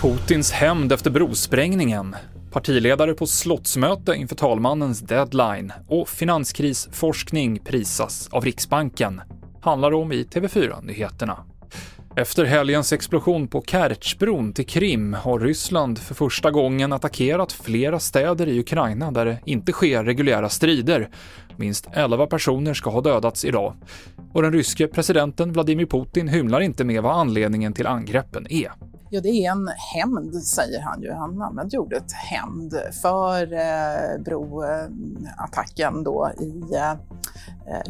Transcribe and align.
Putins 0.00 0.52
hämnd 0.52 0.92
efter 0.92 1.10
brosprängningen, 1.10 2.16
partiledare 2.52 3.14
på 3.14 3.26
slottsmöte 3.26 4.14
inför 4.14 4.36
talmannens 4.36 5.00
deadline. 5.00 5.72
Och 5.88 6.08
finanskrisforskning 6.08 7.58
prisas 7.58 8.28
av 8.32 8.44
Riksbanken, 8.44 9.20
handlar 9.60 9.94
om 9.94 10.12
i 10.12 10.24
TV4-nyheterna. 10.24 11.38
Efter 12.18 12.44
helgens 12.44 12.92
explosion 12.92 13.48
på 13.48 13.62
Kertjbron 13.62 14.52
till 14.52 14.66
Krim 14.66 15.14
har 15.14 15.38
Ryssland 15.38 15.98
för 15.98 16.14
första 16.14 16.50
gången 16.50 16.92
attackerat 16.92 17.52
flera 17.52 17.98
städer 18.00 18.48
i 18.48 18.60
Ukraina 18.60 19.10
där 19.10 19.24
det 19.24 19.38
inte 19.44 19.72
sker 19.72 20.04
reguljära 20.04 20.48
strider. 20.48 21.10
Minst 21.56 21.88
11 21.92 22.26
personer 22.26 22.74
ska 22.74 22.90
ha 22.90 23.00
dödats 23.00 23.44
idag. 23.44 23.74
Och 24.32 24.42
den 24.42 24.52
ryske 24.52 24.86
presidenten 24.86 25.52
Vladimir 25.52 25.86
Putin 25.86 26.28
hymlar 26.28 26.60
inte 26.60 26.84
med 26.84 27.02
vad 27.02 27.16
anledningen 27.16 27.72
till 27.72 27.86
angreppen 27.86 28.46
är. 28.50 28.72
Ja, 29.10 29.20
det 29.20 29.28
är 29.28 29.50
en 29.50 29.68
hämnd, 29.94 30.34
säger 30.34 30.80
han 30.80 31.02
ju. 31.02 31.12
Han 31.12 31.42
använder 31.42 31.78
ordet 31.78 32.12
hämnd 32.12 32.74
för 33.02 33.52
eh, 33.52 34.22
broattacken 34.24 36.04
då 36.04 36.30
i 36.40 36.74
eh, 36.74 36.94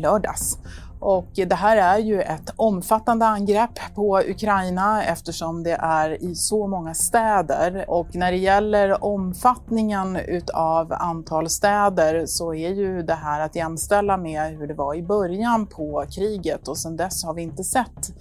lördags. 0.00 0.58
Och 1.04 1.28
det 1.34 1.54
här 1.54 1.76
är 1.76 1.98
ju 1.98 2.20
ett 2.20 2.52
omfattande 2.56 3.26
angrepp 3.26 3.78
på 3.94 4.22
Ukraina 4.28 5.04
eftersom 5.04 5.62
det 5.62 5.72
är 5.72 6.22
i 6.22 6.34
så 6.34 6.66
många 6.66 6.94
städer. 6.94 7.84
Och 7.88 8.14
när 8.14 8.32
det 8.32 8.38
gäller 8.38 9.04
omfattningen 9.04 10.16
utav 10.16 10.92
antal 10.92 11.50
städer 11.50 12.26
så 12.26 12.54
är 12.54 12.70
ju 12.70 13.02
det 13.02 13.14
här 13.14 13.40
att 13.40 13.56
jämställa 13.56 14.16
med 14.16 14.58
hur 14.58 14.66
det 14.66 14.74
var 14.74 14.94
i 14.94 15.02
början 15.02 15.66
på 15.66 16.04
kriget 16.14 16.68
och 16.68 16.78
sedan 16.78 16.96
dess 16.96 17.24
har 17.24 17.34
vi 17.34 17.42
inte 17.42 17.64
sett 17.64 18.12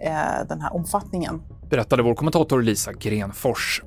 eh, 0.00 0.46
den 0.48 0.60
här 0.60 0.74
omfattningen. 0.74 1.42
Berättade 1.70 2.02
vår 2.02 2.14
kommentator 2.14 2.62
Lisa 2.62 2.92
Grenfors. 2.92 3.82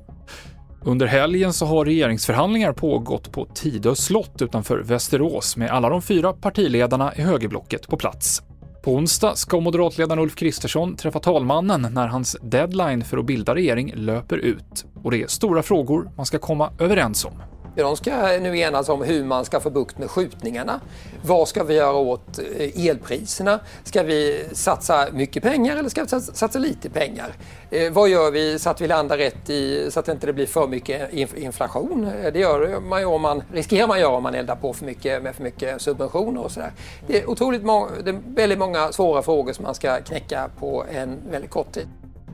Under 0.84 1.06
helgen 1.06 1.52
så 1.52 1.66
har 1.66 1.84
regeringsförhandlingar 1.84 2.72
pågått 2.72 3.32
på 3.32 3.46
Tidö 3.54 3.94
slott 3.94 4.42
utanför 4.42 4.78
Västerås 4.78 5.56
med 5.56 5.70
alla 5.70 5.88
de 5.88 6.02
fyra 6.02 6.32
partiledarna 6.32 7.14
i 7.14 7.22
högerblocket 7.22 7.88
på 7.88 7.96
plats. 7.96 8.42
På 8.84 8.94
onsdag 8.94 9.34
ska 9.34 9.60
moderatledaren 9.60 10.22
Ulf 10.22 10.34
Kristersson 10.34 10.96
träffa 10.96 11.20
talmannen 11.20 11.88
när 11.94 12.06
hans 12.06 12.36
deadline 12.42 13.04
för 13.04 13.18
att 13.18 13.26
bilda 13.26 13.54
regering 13.54 13.92
löper 13.94 14.36
ut. 14.36 14.84
Och 15.02 15.10
det 15.10 15.22
är 15.22 15.26
stora 15.26 15.62
frågor 15.62 16.10
man 16.16 16.26
ska 16.26 16.38
komma 16.38 16.72
överens 16.78 17.24
om. 17.24 17.51
De 17.74 17.96
ska 17.96 18.38
nu 18.40 18.58
enas 18.58 18.88
om 18.88 19.02
hur 19.02 19.24
man 19.24 19.44
ska 19.44 19.60
få 19.60 19.70
bukt 19.70 19.98
med 19.98 20.10
skjutningarna. 20.10 20.80
Vad 21.22 21.48
ska 21.48 21.64
vi 21.64 21.74
göra 21.74 21.96
åt 21.96 22.38
eh, 22.38 22.86
elpriserna? 22.86 23.60
Ska 23.84 24.02
vi 24.02 24.44
satsa 24.52 25.08
mycket 25.12 25.42
pengar 25.42 25.76
eller 25.76 25.88
ska 25.88 26.04
vi 26.04 26.08
satsa 26.20 26.58
lite 26.58 26.90
pengar? 26.90 27.32
Eh, 27.70 27.92
vad 27.92 28.08
gör 28.08 28.30
vi 28.30 28.58
så 28.58 28.70
att 28.70 28.80
vi 28.80 28.88
landar 28.88 29.18
rätt 29.18 29.50
i, 29.50 29.90
så 29.90 30.00
att 30.00 30.06
det 30.06 30.12
inte 30.12 30.32
blir 30.32 30.46
för 30.46 30.68
mycket 30.68 31.12
inflation? 31.36 32.10
Eh, 32.22 32.32
det 32.32 32.38
gör 32.38 32.80
man 32.80 33.00
ju 33.00 33.06
om 33.06 33.22
man, 33.22 33.42
riskerar 33.52 33.86
man 33.86 34.00
göra 34.00 34.16
om 34.16 34.22
man 34.22 34.34
eldar 34.34 34.56
på 34.56 34.72
för 34.72 34.84
mycket 34.84 35.22
med 35.22 35.34
för 35.34 35.42
mycket 35.42 35.82
subventioner 35.82 36.44
och 36.44 36.50
sådär. 36.50 36.72
Det 37.06 37.22
är 37.22 37.30
otroligt 37.30 37.62
må, 37.62 37.88
det 38.04 38.10
är 38.10 38.20
väldigt 38.26 38.58
många 38.58 38.92
svåra 38.92 39.22
frågor 39.22 39.52
som 39.52 39.62
man 39.62 39.74
ska 39.74 40.00
knäcka 40.00 40.50
på 40.58 40.84
en 40.90 41.18
väldigt 41.30 41.50
kort 41.50 41.72
tid. 41.72 41.88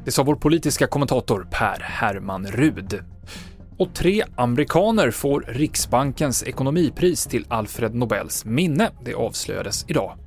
Det 0.05 0.13
sa 0.13 0.23
vår 0.23 0.35
politiska 0.35 0.87
kommentator 0.87 1.47
Per 1.51 1.81
Herman 1.81 2.47
Rud. 2.47 3.05
Och 3.79 3.95
tre 3.95 4.25
amerikaner 4.37 5.11
får 5.11 5.45
Riksbankens 5.49 6.43
ekonomipris 6.43 7.27
till 7.27 7.47
Alfred 7.49 7.95
Nobels 7.95 8.45
minne. 8.45 8.91
Det 9.05 9.15
avslöjades 9.15 9.85
idag. 9.89 10.19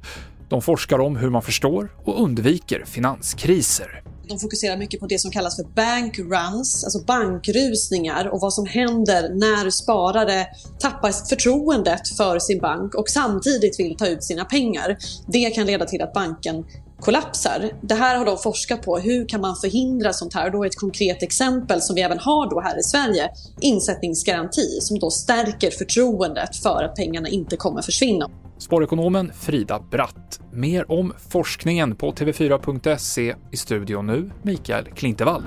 De 0.49 0.61
forskar 0.61 0.99
om 0.99 1.16
hur 1.16 1.30
man 1.30 1.41
förstår 1.41 1.95
och 2.05 2.23
undviker 2.23 2.83
finanskriser. 2.85 4.03
De 4.27 4.39
fokuserar 4.39 4.77
mycket 4.77 4.99
på 4.99 5.08
det 5.08 5.19
som 5.19 5.31
kallas 5.31 5.55
för 5.55 5.63
bank 5.63 6.19
runs, 6.19 6.83
alltså 6.83 7.03
bankrusningar 7.05 8.27
och 8.33 8.41
vad 8.41 8.53
som 8.53 8.66
händer 8.66 9.30
när 9.35 9.69
sparare 9.69 10.47
tappar 10.80 11.11
förtroendet 11.30 12.08
för 12.17 12.39
sin 12.39 12.59
bank 12.59 12.95
och 12.95 13.09
samtidigt 13.09 13.80
vill 13.80 13.97
ta 13.97 14.08
ut 14.08 14.23
sina 14.23 14.45
pengar. 14.45 14.97
Det 15.27 15.49
kan 15.49 15.67
leda 15.67 15.86
till 15.86 16.02
att 16.02 16.14
banken 16.14 16.65
kollapsar. 17.02 17.72
Det 17.82 17.95
här 17.95 18.17
har 18.17 18.26
de 18.26 18.38
forskat 18.38 18.82
på. 18.82 18.98
Hur 18.98 19.28
kan 19.28 19.42
man 19.42 19.56
förhindra 19.56 20.14
sånt 20.14 20.34
här? 20.34 20.45
Och 20.45 20.52
då 20.52 20.64
är 20.64 20.67
ett 20.67 20.80
konkret 20.80 21.23
exempel 21.23 21.82
som 21.82 21.95
vi 21.95 22.02
även 22.02 22.20
har 22.20 22.50
då 22.50 22.62
här 22.62 22.80
i 22.80 22.84
Sverige 22.84 23.30
insättningsgaranti 23.60 24.82
som 24.82 25.00
då 25.00 25.10
stärker 25.10 25.72
förtroendet 25.72 26.56
för 26.56 26.84
att 26.84 26.95
pengarna 26.95 27.30
inte 27.30 27.58
kommer 27.58 27.82
försvinna. 27.82 28.30
Sparekonomen 28.58 29.32
Frida 29.34 29.80
Bratt. 29.92 30.39
Mer 30.52 30.92
om 30.92 31.14
forskningen 31.30 31.95
på 31.95 32.12
tv4.se. 32.12 33.36
I 33.52 33.58
studion 33.58 34.08
nu, 34.08 34.32
Mikael 34.44 34.86
Klintevall. 34.86 35.44